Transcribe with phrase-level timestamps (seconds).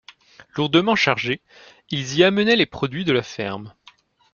[0.55, 1.43] Lourdement chargés,
[1.91, 3.71] ils y amenaient les produits de la ferme.